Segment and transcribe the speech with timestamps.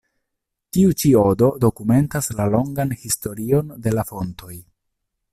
[0.75, 4.57] Tiu ĉi odo dokumentas la longan historion de la fontoj.